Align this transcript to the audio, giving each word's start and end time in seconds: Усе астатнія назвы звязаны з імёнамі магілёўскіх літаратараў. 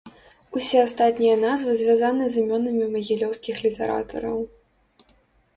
Усе 0.59 0.77
астатнія 0.85 1.35
назвы 1.41 1.75
звязаны 1.81 2.23
з 2.37 2.45
імёнамі 2.45 2.85
магілёўскіх 2.97 3.55
літаратараў. 3.67 4.37